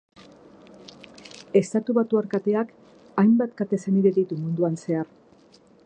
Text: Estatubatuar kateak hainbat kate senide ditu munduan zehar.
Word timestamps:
Estatubatuar 1.61 2.29
kateak 2.31 2.73
hainbat 3.25 3.55
kate 3.61 3.81
senide 3.85 4.15
ditu 4.17 4.41
munduan 4.43 4.81
zehar. 4.87 5.15